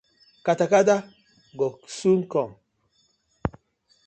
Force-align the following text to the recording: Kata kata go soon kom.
Kata 0.45 0.65
kata 0.71 0.95
go 1.57 1.67
soon 1.97 2.19
kom. 2.31 2.49